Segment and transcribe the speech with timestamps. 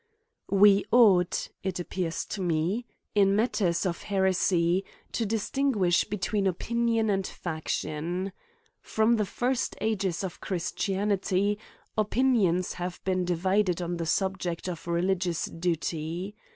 [0.49, 8.31] WE ought, it appears to me, in matters of heresy, to distmguish between opinion midjaction.
[8.81, 11.59] From the first ages of Christianity,
[11.95, 16.33] opinions have been divided on the subject of religious duty.